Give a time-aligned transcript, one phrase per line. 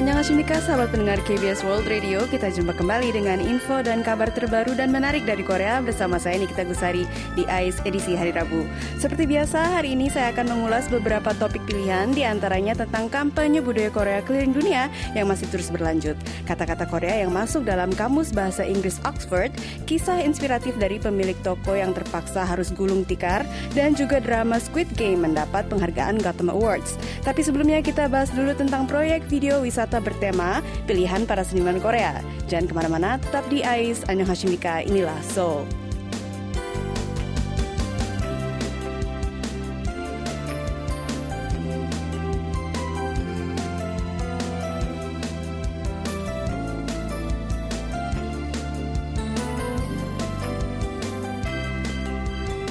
[0.00, 2.24] Annyeonghaseyo sahabat pendengar KBS World Radio?
[2.24, 5.76] Kita jumpa kembali dengan info dan kabar terbaru dan menarik dari Korea.
[5.84, 7.04] Bersama saya Nikita Gusari
[7.36, 8.64] di AIS edisi hari Rabu.
[8.96, 13.92] Seperti biasa hari ini saya akan mengulas beberapa topik pilihan Di antaranya tentang kampanye budaya
[13.92, 16.16] Korea keliling dunia Yang masih terus berlanjut.
[16.48, 19.52] Kata-kata Korea yang masuk dalam kamus bahasa Inggris Oxford
[19.84, 23.44] Kisah inspiratif dari pemilik toko yang terpaksa harus gulung tikar
[23.76, 26.96] Dan juga drama Squid Game mendapat penghargaan Gotham Awards.
[27.20, 32.22] Tapi sebelumnya kita bahas dulu tentang proyek video wisata wisata bertema pilihan para seniman Korea.
[32.46, 35.66] Jangan ke mana-mana, tetap di AIS Anyong Hashimika, inilah Seoul.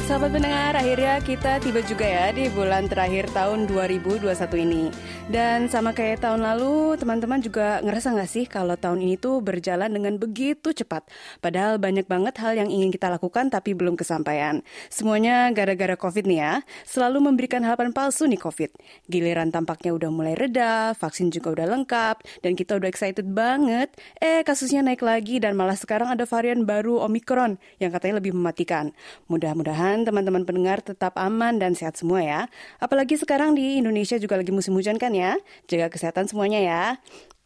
[0.10, 4.26] Sahabat pendengar, akhirnya kita tiba juga ya di bulan terakhir tahun 2021
[4.58, 4.90] ini.
[5.30, 9.86] Dan sama kayak tahun lalu, teman-teman juga ngerasa nggak sih kalau tahun ini tuh berjalan
[9.94, 11.06] dengan begitu cepat?
[11.38, 14.66] Padahal banyak banget hal yang ingin kita lakukan tapi belum kesampaian.
[14.90, 16.54] Semuanya gara-gara COVID nih ya.
[16.82, 18.74] Selalu memberikan harapan palsu nih COVID.
[19.06, 23.94] Giliran tampaknya udah mulai reda, vaksin juga udah lengkap, dan kita udah excited banget.
[24.18, 28.98] Eh, kasusnya naik lagi dan malah sekarang ada varian baru Omicron yang katanya lebih mematikan.
[29.30, 32.42] Mudah-mudahan teman-teman pendengar tetap aman dan sehat semua ya.
[32.82, 35.19] Apalagi sekarang di Indonesia juga lagi musim hujan kan ya.
[35.68, 36.84] Jaga kesehatan semuanya ya.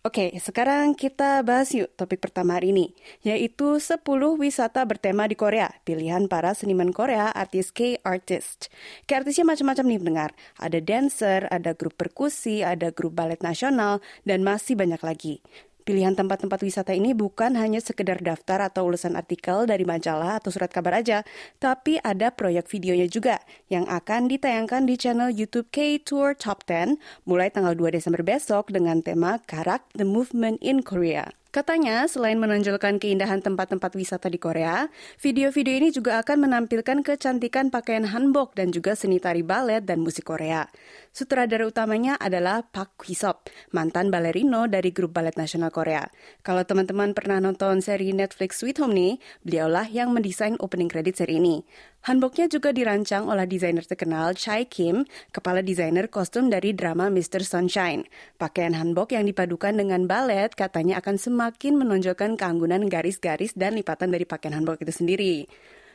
[0.03, 2.91] Oke, sekarang kita bahas yuk topik pertama hari ini,
[3.23, 4.03] yaitu 10
[4.35, 8.67] wisata bertema di Korea, pilihan para seniman Korea, artis K-artist.
[9.07, 14.75] K-artisnya macam-macam nih pendengar, ada dancer, ada grup perkusi, ada grup balet nasional, dan masih
[14.75, 15.39] banyak lagi.
[15.83, 20.71] Pilihan tempat-tempat wisata ini bukan hanya sekedar daftar atau ulasan artikel dari majalah atau surat
[20.71, 21.27] kabar aja,
[21.59, 26.95] tapi ada proyek videonya juga yang akan ditayangkan di channel YouTube K-Tour Top 10
[27.27, 31.42] mulai tanggal 2 Desember besok dengan tema Karak The Movement in Korea.
[31.53, 34.89] Katanya, selain menonjolkan keindahan tempat-tempat wisata di Korea,
[35.21, 40.25] video-video ini juga akan menampilkan kecantikan pakaian hanbok dan juga seni tari balet dan musik
[40.25, 40.65] Korea.
[41.13, 46.09] Sutradara utamanya adalah Park Hwi-sop, mantan balerino dari grup balet nasional Korea.
[46.41, 51.37] Kalau teman-teman pernah nonton seri Netflix Sweet Home nih, beliaulah yang mendesain opening credit seri
[51.37, 51.61] ini.
[52.03, 57.47] Hanboknya juga dirancang oleh desainer terkenal Chai Kim, kepala desainer kostum dari drama Mr.
[57.47, 58.03] Sunshine.
[58.35, 64.27] Pakaian hanbok yang dipadukan dengan balet katanya akan semakin menonjolkan keanggunan garis-garis dan lipatan dari
[64.27, 65.47] pakaian hanbok itu sendiri.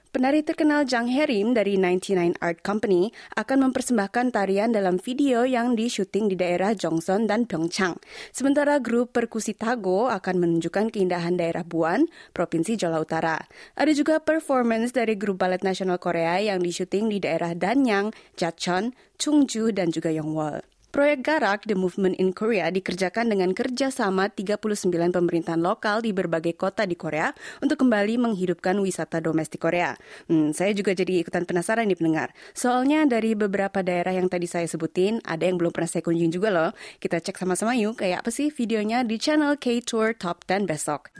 [0.08, 6.32] Penari terkenal Jang Herim dari 99 Art Company akan mempersembahkan tarian dalam video yang disyuting
[6.32, 8.00] di daerah Jongson dan Pyeongchang.
[8.32, 13.36] Sementara grup perkusi Tago akan menunjukkan keindahan daerah Buan, Provinsi Jeolla Utara.
[13.76, 18.08] Ada juga performance dari grup balet nasional Korea yang disyuting di daerah Danyang,
[18.40, 20.77] Jachon, Chungju, dan juga Yongwol.
[20.88, 26.88] Proyek Garak, The Movement in Korea, dikerjakan dengan kerjasama 39 pemerintahan lokal di berbagai kota
[26.88, 27.28] di Korea
[27.60, 30.00] untuk kembali menghidupkan wisata domestik Korea.
[30.32, 32.32] Hmm, saya juga jadi ikutan penasaran nih pendengar.
[32.56, 36.48] Soalnya dari beberapa daerah yang tadi saya sebutin, ada yang belum pernah saya kunjungi juga
[36.48, 36.70] loh.
[36.96, 41.12] Kita cek sama-sama yuk kayak apa sih videonya di channel K-Tour Top 10 besok.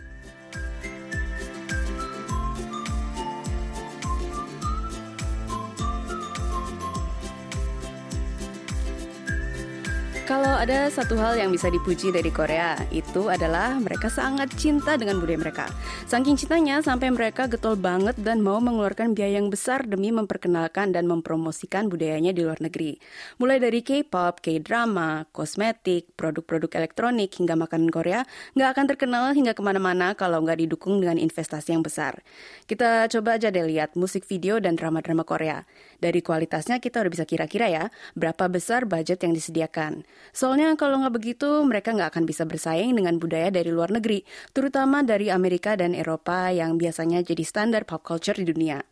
[10.28, 15.25] Kalau ada satu hal yang bisa dipuji dari Korea, itu adalah mereka sangat cinta dengan
[15.25, 15.72] budaya mereka.
[16.05, 21.09] Saking cintanya sampai mereka getol banget dan mau mengeluarkan biaya yang besar demi memperkenalkan dan
[21.09, 23.00] mempromosikan budayanya di luar negeri.
[23.41, 29.65] Mulai dari K-pop, K-drama, kosmetik, produk-produk elektronik, hingga makanan Korea, nggak akan terkenal hingga ke
[29.65, 32.21] mana-mana kalau nggak didukung dengan investasi yang besar.
[32.69, 35.65] Kita coba aja deh lihat musik video dan drama-drama Korea.
[36.05, 40.05] Dari kualitasnya kita udah bisa kira-kira ya, berapa besar budget yang disediakan.
[40.33, 44.22] Soalnya kalau nggak begitu, mereka nggak akan bisa bersaing dengan budaya dari luar negeri,
[44.53, 48.84] terutama dari Amerika dan Eropa yang biasanya jadi standar pop culture di dunia.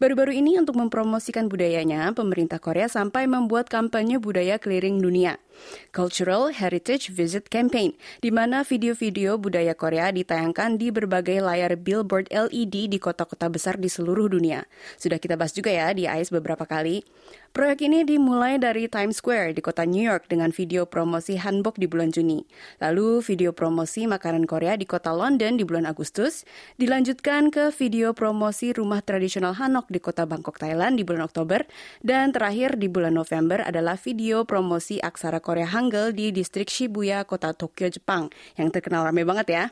[0.00, 5.36] Baru-baru ini untuk mempromosikan budayanya, pemerintah Korea sampai membuat kampanye budaya keliling dunia.
[5.90, 12.90] Cultural Heritage Visit Campaign, di mana video-video budaya Korea ditayangkan di berbagai layar billboard LED
[12.90, 14.64] di kota-kota besar di seluruh dunia.
[14.96, 17.04] Sudah kita bahas juga ya di AIS beberapa kali.
[17.50, 21.90] Proyek ini dimulai dari Times Square di kota New York dengan video promosi hanbok di
[21.90, 22.46] bulan Juni.
[22.78, 26.46] Lalu video promosi makanan Korea di kota London di bulan Agustus.
[26.78, 31.66] Dilanjutkan ke video promosi rumah tradisional Hanok di kota Bangkok, Thailand di bulan Oktober.
[31.98, 37.26] Dan terakhir di bulan November adalah video promosi aksara Korea Korea Hangul di distrik Shibuya,
[37.26, 39.64] kota Tokyo, Jepang, yang terkenal ramai banget ya.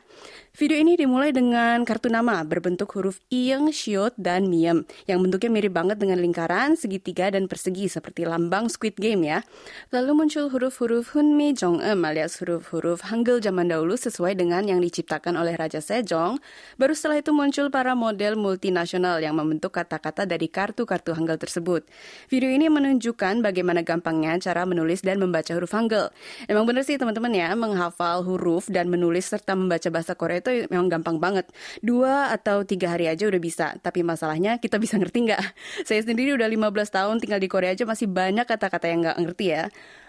[0.59, 5.71] Video ini dimulai dengan kartu nama berbentuk huruf Iyeng, Shiot, dan Miem, yang bentuknya mirip
[5.71, 9.47] banget dengan lingkaran, segitiga, dan persegi seperti lambang Squid Game ya.
[9.95, 15.55] Lalu muncul huruf-huruf Hunmi Jong-eum alias huruf-huruf Hangul zaman dahulu sesuai dengan yang diciptakan oleh
[15.55, 16.43] Raja Sejong.
[16.75, 21.87] Baru setelah itu muncul para model multinasional yang membentuk kata-kata dari kartu-kartu Hangul tersebut.
[22.35, 26.11] Video ini menunjukkan bagaimana gampangnya cara menulis dan membaca huruf Hangul.
[26.51, 30.89] Emang bener sih teman-teman ya, menghafal huruf dan menulis serta membaca bahasa Korea itu memang
[30.89, 31.47] gampang banget.
[31.85, 33.77] Dua atau tiga hari aja udah bisa.
[33.79, 35.43] Tapi masalahnya kita bisa ngerti nggak?
[35.89, 39.47] Saya sendiri udah 15 tahun tinggal di Korea aja masih banyak kata-kata yang nggak ngerti
[39.53, 39.65] ya.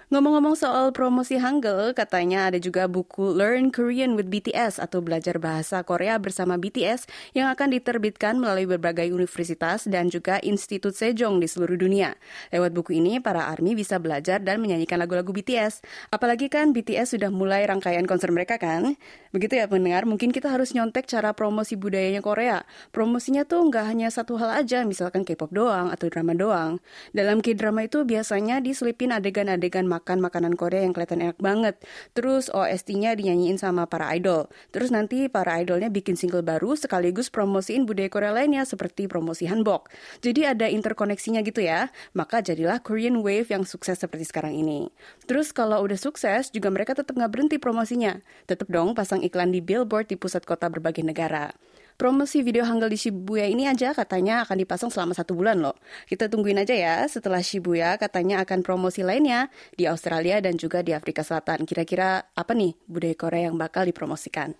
[0.10, 5.86] Ngomong-ngomong soal promosi Hangul, katanya ada juga buku Learn Korean with BTS atau belajar bahasa
[5.86, 7.06] Korea bersama BTS
[7.38, 12.18] yang akan diterbitkan melalui berbagai universitas dan juga Institut Sejong di seluruh dunia.
[12.50, 15.86] Lewat buku ini, para ARMY bisa belajar dan menyanyikan lagu-lagu BTS.
[16.10, 18.98] Apalagi kan BTS sudah mulai rangkaian konser mereka kan?
[19.30, 22.66] Begitu ya pendengar, mungkin kita harus nyontek cara promosi budayanya Korea.
[22.90, 26.82] Promosinya tuh nggak hanya satu hal aja, misalkan K-pop doang atau drama doang.
[27.14, 31.76] Dalam K-drama itu biasanya diselipin adegan-adegan makan makanan Korea yang kelihatan enak banget.
[32.16, 34.48] Terus OST-nya dinyanyiin sama para idol.
[34.72, 39.92] Terus nanti para idolnya bikin single baru sekaligus promosiin budaya Korea lainnya seperti promosi hanbok.
[40.24, 41.92] Jadi ada interkoneksinya gitu ya.
[42.16, 44.88] Maka jadilah Korean Wave yang sukses seperti sekarang ini.
[45.28, 48.24] Terus kalau udah sukses juga mereka tetap nggak berhenti promosinya.
[48.48, 51.52] Tetap dong pasang iklan di billboard di pusat kota berbagai negara.
[52.00, 55.76] Promosi video Hangul di Shibuya ini aja katanya akan dipasang selama satu bulan loh.
[56.08, 60.96] Kita tungguin aja ya, setelah Shibuya katanya akan promosi lainnya di Australia dan juga di
[60.96, 61.68] Afrika Selatan.
[61.68, 64.56] Kira-kira apa nih budaya Korea yang bakal dipromosikan?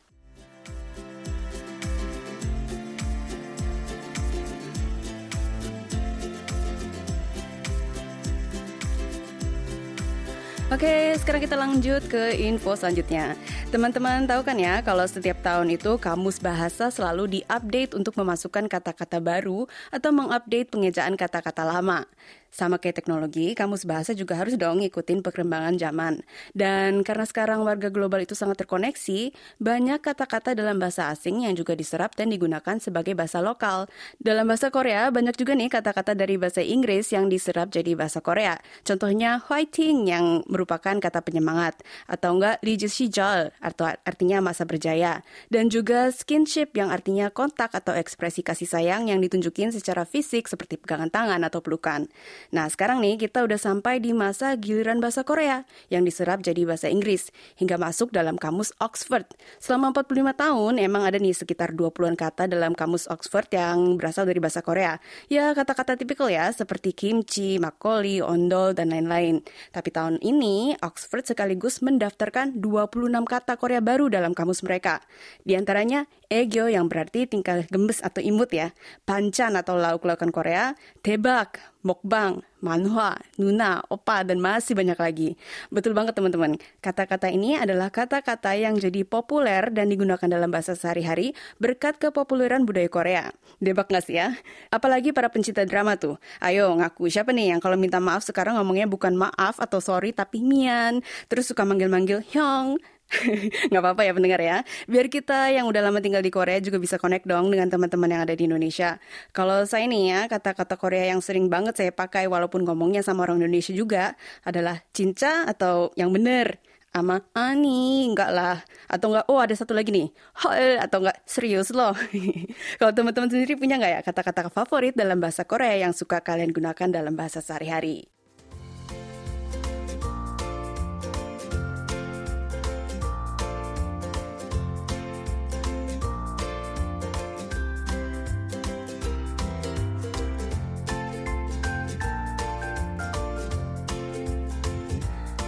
[10.70, 13.34] Oke, sekarang kita lanjut ke info selanjutnya.
[13.74, 19.18] Teman-teman tahu kan ya, kalau setiap tahun itu kamus bahasa selalu diupdate untuk memasukkan kata-kata
[19.18, 22.06] baru atau mengupdate pengejaan kata-kata lama.
[22.50, 26.26] Sama kayak teknologi, kamus bahasa juga harus dong ngikutin perkembangan zaman.
[26.58, 29.32] Dan karena sekarang warga global itu sangat terkoneksi,
[29.62, 33.86] banyak kata-kata dalam bahasa asing yang juga diserap dan digunakan sebagai bahasa lokal.
[34.18, 38.58] Dalam bahasa Korea, banyak juga nih kata-kata dari bahasa Inggris yang diserap jadi bahasa Korea.
[38.82, 41.78] Contohnya fighting yang merupakan kata penyemangat,
[42.10, 45.22] atau enggak lijus shijal, atau artinya masa berjaya.
[45.54, 50.82] Dan juga skinship yang artinya kontak atau ekspresi kasih sayang yang ditunjukin secara fisik seperti
[50.82, 52.10] pegangan tangan atau pelukan.
[52.50, 56.88] Nah, sekarang nih kita udah sampai di masa giliran bahasa Korea yang diserap jadi bahasa
[56.90, 59.28] Inggris hingga masuk dalam kamus Oxford.
[59.62, 64.40] Selama 45 tahun emang ada nih sekitar 20-an kata dalam kamus Oxford yang berasal dari
[64.42, 64.98] bahasa Korea.
[65.28, 69.44] Ya, kata-kata tipikal ya seperti kimchi, makgeolli, ondol dan lain-lain.
[69.72, 75.02] Tapi tahun ini Oxford sekaligus mendaftarkan 26 kata Korea baru dalam kamus mereka.
[75.44, 78.72] Di antaranya egyo yang berarti tingkah gembes atau imut ya,
[79.04, 85.30] pancan atau lauk-laukan Korea, tebak, mokbang, manhwa, nuna, opa, dan masih banyak lagi.
[85.72, 91.32] Betul banget teman-teman, kata-kata ini adalah kata-kata yang jadi populer dan digunakan dalam bahasa sehari-hari
[91.58, 93.24] berkat kepopuleran budaya Korea.
[93.64, 94.36] Debak nggak sih ya?
[94.72, 96.20] Apalagi para pencinta drama tuh.
[96.44, 100.44] Ayo ngaku siapa nih yang kalau minta maaf sekarang ngomongnya bukan maaf atau sorry tapi
[100.44, 101.00] mian.
[101.32, 102.80] Terus suka manggil-manggil hyong,
[103.74, 104.58] Nggak apa-apa ya pendengar ya.
[104.86, 108.22] Biar kita yang udah lama tinggal di Korea juga bisa connect dong dengan teman-teman yang
[108.26, 109.02] ada di Indonesia.
[109.34, 113.42] Kalau saya nih ya, kata-kata Korea yang sering banget saya pakai walaupun ngomongnya sama orang
[113.42, 114.14] Indonesia juga
[114.46, 116.62] adalah cinca atau yang bener.
[116.90, 118.58] Ama ani, enggak lah.
[118.90, 120.10] Atau enggak, oh ada satu lagi nih.
[120.42, 121.94] Hol, atau enggak, serius loh.
[122.82, 126.90] Kalau teman-teman sendiri punya enggak ya kata-kata favorit dalam bahasa Korea yang suka kalian gunakan
[126.90, 128.19] dalam bahasa sehari-hari?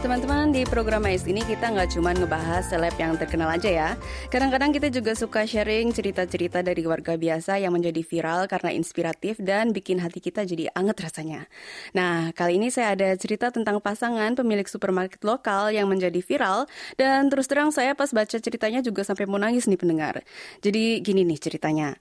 [0.02, 3.90] Teman-teman, di program AIS ini kita nggak cuma ngebahas seleb yang terkenal aja ya.
[4.34, 9.70] Kadang-kadang kita juga suka sharing cerita-cerita dari warga biasa yang menjadi viral karena inspiratif dan
[9.70, 11.46] bikin hati kita jadi anget rasanya.
[11.94, 16.66] Nah, kali ini saya ada cerita tentang pasangan pemilik supermarket lokal yang menjadi viral
[16.98, 20.26] dan terus terang saya pas baca ceritanya juga sampai mau nangis nih pendengar.
[20.66, 21.94] Jadi gini nih ceritanya.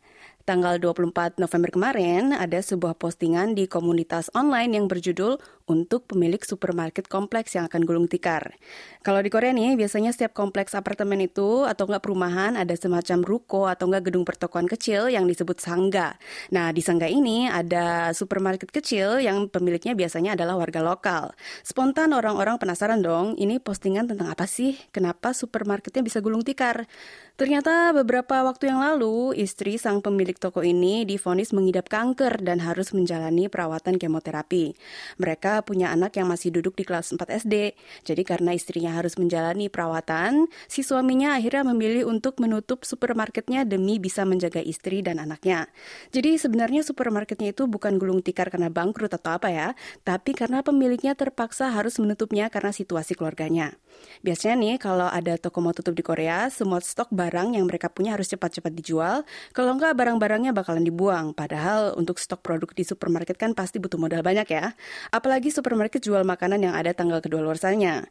[0.44, 7.06] Tanggal 24 November kemarin ada sebuah postingan di komunitas online yang berjudul untuk pemilik supermarket
[7.06, 8.58] kompleks yang akan gulung tikar.
[9.06, 13.70] Kalau di Korea nih, biasanya setiap kompleks apartemen itu atau enggak perumahan ada semacam ruko
[13.70, 16.18] atau enggak gedung pertokoan kecil yang disebut sangga.
[16.50, 21.32] Nah, di sangga ini ada supermarket kecil yang pemiliknya biasanya adalah warga lokal.
[21.62, 24.74] Spontan orang-orang penasaran dong, ini postingan tentang apa sih?
[24.90, 26.90] Kenapa supermarketnya bisa gulung tikar?
[27.38, 32.94] Ternyata beberapa waktu yang lalu, istri sang pemilik toko ini difonis mengidap kanker dan harus
[32.94, 34.78] menjalani perawatan kemoterapi.
[35.18, 37.74] Mereka punya anak yang masih duduk di kelas 4 SD.
[38.06, 44.22] Jadi karena istrinya harus menjalani perawatan, si suaminya akhirnya memilih untuk menutup supermarketnya demi bisa
[44.22, 45.66] menjaga istri dan anaknya.
[46.14, 49.68] Jadi sebenarnya supermarketnya itu bukan gulung tikar karena bangkrut atau apa ya,
[50.06, 53.74] tapi karena pemiliknya terpaksa harus menutupnya karena situasi keluarganya.
[54.22, 57.86] Biasanya nih kalau ada toko mau tutup di Korea, semua stok barang barang yang mereka
[57.88, 59.22] punya harus cepat-cepat dijual.
[59.54, 61.32] Kalau enggak, barang-barangnya bakalan dibuang.
[61.32, 64.76] Padahal untuk stok produk di supermarket kan pasti butuh modal banyak ya.
[65.08, 68.04] Apalagi supermarket jual makanan yang ada tanggal kedua luarsanya.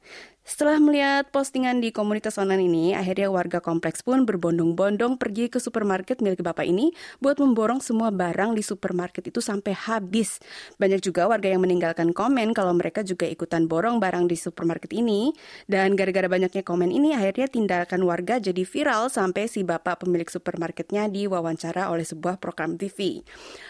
[0.50, 6.26] Setelah melihat postingan di komunitas online ini, akhirnya warga kompleks pun berbondong-bondong pergi ke supermarket
[6.26, 6.90] milik bapak ini
[7.22, 10.42] buat memborong semua barang di supermarket itu sampai habis.
[10.82, 15.38] Banyak juga warga yang meninggalkan komen kalau mereka juga ikutan borong barang di supermarket ini.
[15.70, 21.14] Dan gara-gara banyaknya komen ini, akhirnya tindakan warga jadi viral sampai si bapak pemilik supermarketnya
[21.14, 23.24] diwawancara oleh sebuah program TV.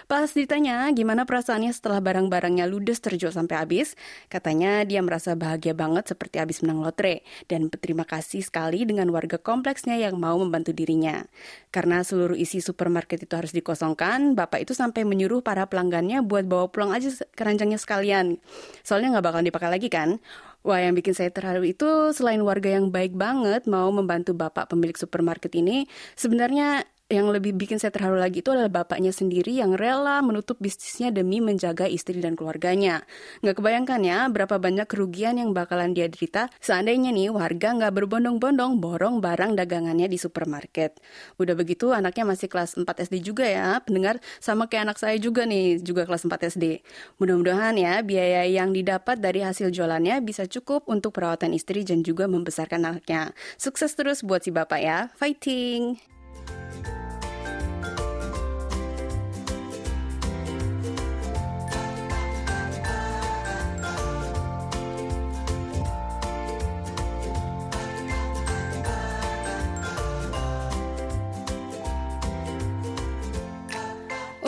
[0.10, 3.94] Pas ditanya gimana perasaannya setelah barang-barangnya ludes terjual sampai habis,
[4.28, 9.38] katanya dia merasa bahagia banget seperti habis menang lotre dan berterima kasih sekali dengan warga
[9.38, 11.26] kompleksnya yang mau membantu dirinya.
[11.70, 16.74] Karena seluruh isi supermarket itu harus dikosongkan, bapak itu sampai menyuruh para pelanggannya buat bawa
[16.74, 18.42] pulang aja keranjangnya sekalian.
[18.82, 20.18] Soalnya nggak bakal dipakai lagi kan?
[20.60, 24.98] Wah, yang bikin saya terharu itu selain warga yang baik banget mau membantu bapak pemilik
[25.00, 25.88] supermarket ini,
[26.20, 31.10] sebenarnya yang lebih bikin saya terharu lagi itu adalah bapaknya sendiri yang rela menutup bisnisnya
[31.10, 33.02] demi menjaga istri dan keluarganya.
[33.42, 38.78] Nggak kebayangkan ya berapa banyak kerugian yang bakalan dia derita seandainya nih warga nggak berbondong-bondong
[38.78, 41.02] borong barang dagangannya di supermarket.
[41.42, 45.50] Udah begitu anaknya masih kelas 4 SD juga ya, pendengar sama kayak anak saya juga
[45.50, 46.86] nih, juga kelas 4 SD.
[47.18, 52.30] Mudah-mudahan ya biaya yang didapat dari hasil jualannya bisa cukup untuk perawatan istri dan juga
[52.30, 53.34] membesarkan anaknya.
[53.58, 56.19] Sukses terus buat si bapak ya, fighting!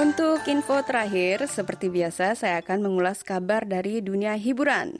[0.01, 4.97] Untuk info terakhir, seperti biasa saya akan mengulas kabar dari dunia hiburan.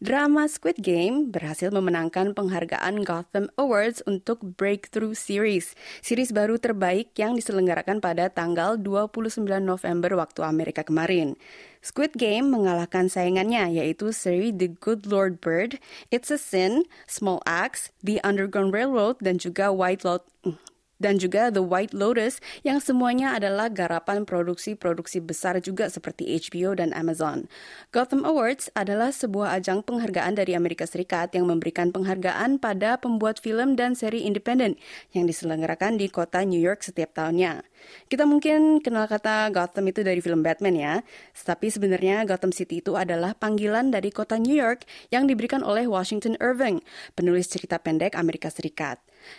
[0.00, 7.36] Drama Squid Game berhasil memenangkan penghargaan Gotham Awards untuk Breakthrough Series, series baru terbaik yang
[7.36, 9.20] diselenggarakan pada tanggal 29
[9.60, 11.36] November waktu Amerika kemarin.
[11.84, 15.76] Squid Game mengalahkan saingannya yaitu seri The Good Lord Bird,
[16.08, 20.67] It's a Sin, Small Axe, The Underground Railroad, dan juga White Lotus
[21.02, 26.94] dan juga The White Lotus yang semuanya adalah garapan produksi-produksi besar juga seperti HBO dan
[26.94, 27.46] Amazon.
[27.94, 33.78] Gotham Awards adalah sebuah ajang penghargaan dari Amerika Serikat yang memberikan penghargaan pada pembuat film
[33.78, 34.76] dan seri independen
[35.14, 37.64] yang diselenggarakan di kota New York setiap tahunnya.
[38.10, 40.94] Kita mungkin kenal kata Gotham itu dari film Batman ya,
[41.46, 46.34] tapi sebenarnya Gotham City itu adalah panggilan dari kota New York yang diberikan oleh Washington
[46.42, 46.82] Irving,
[47.14, 48.98] penulis cerita pendek Amerika Serikat.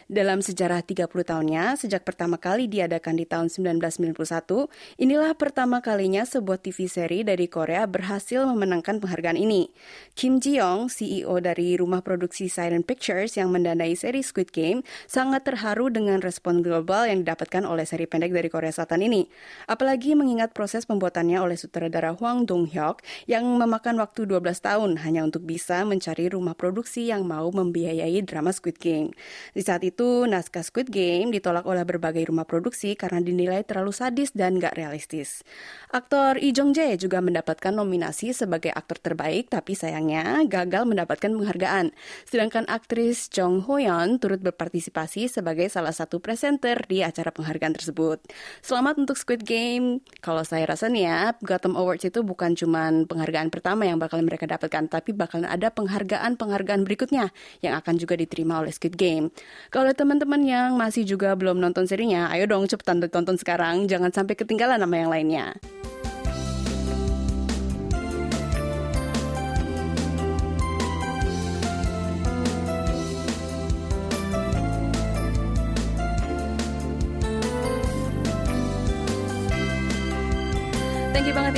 [0.09, 4.67] Dalam sejarah 30 tahunnya, sejak pertama kali diadakan di tahun 1991,
[4.97, 9.69] inilah pertama kalinya sebuah TV seri dari Korea berhasil memenangkan penghargaan ini.
[10.17, 15.93] Kim Ji-young, CEO dari rumah produksi Silent Pictures yang mendanai seri Squid Game, sangat terharu
[15.93, 19.29] dengan respon global yang didapatkan oleh seri pendek dari Korea Selatan ini.
[19.69, 25.45] Apalagi mengingat proses pembuatannya oleh sutradara Hwang Dong-hyuk yang memakan waktu 12 tahun hanya untuk
[25.45, 29.13] bisa mencari rumah produksi yang mau membiayai drama Squid Game.
[29.53, 34.33] Di saat itu, naskah Squid Game ditolak oleh berbagai rumah produksi karena dinilai terlalu sadis
[34.33, 35.45] dan gak realistis.
[35.93, 41.93] Aktor Lee Jong Jae juga mendapatkan nominasi sebagai aktor terbaik, tapi sayangnya gagal mendapatkan penghargaan.
[42.25, 48.25] Sedangkan aktris Jong Ho Yeon turut berpartisipasi sebagai salah satu presenter di acara penghargaan tersebut.
[48.65, 50.01] Selamat untuk Squid Game.
[50.25, 54.49] Kalau saya rasa nih ya, Gotham Awards itu bukan cuma penghargaan pertama yang bakal mereka
[54.49, 57.29] dapatkan, tapi bakal ada penghargaan-penghargaan berikutnya
[57.61, 59.29] yang akan juga diterima oleh Squid Game.
[59.67, 64.39] Kalau teman-teman yang masih juga belum nonton serinya, ayo dong cepetan tonton sekarang, jangan sampai
[64.39, 65.59] ketinggalan sama yang lainnya.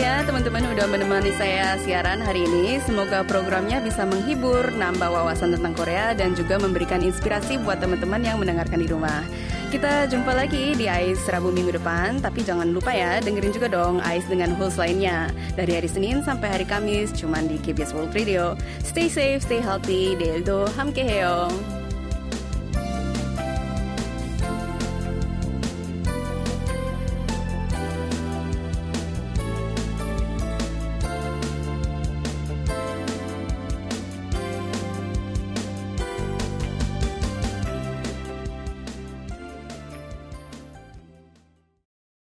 [0.02, 2.82] ya teman-teman udah menemani saya siaran hari ini.
[2.82, 8.42] Semoga programnya bisa menghibur, nambah wawasan tentang Korea dan juga memberikan inspirasi buat teman-teman yang
[8.42, 9.22] mendengarkan di rumah.
[9.70, 14.02] Kita jumpa lagi di AIS Rabu minggu depan, tapi jangan lupa ya dengerin juga dong
[14.02, 15.30] AIS dengan host lainnya.
[15.54, 18.58] Dari hari Senin sampai hari Kamis, cuman di KBS World Radio.
[18.82, 21.81] Stay safe, stay healthy, deildo, Hamkeheong.